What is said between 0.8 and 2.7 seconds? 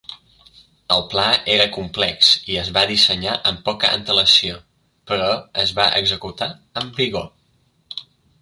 El pla era complex i